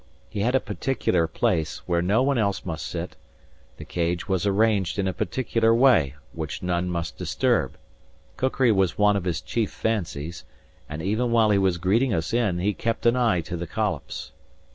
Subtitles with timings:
[0.31, 3.15] He had a particular place, where no one else must sit;
[3.77, 7.77] the Cage was arranged in a particular way, which none must disturb;
[8.35, 10.43] cookery was one of his chief fancies,
[10.89, 14.31] and even while he was greeting us in, he kept an eye to the collops.